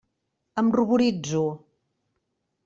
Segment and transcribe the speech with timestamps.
[0.61, 1.43] Em ruboritzo.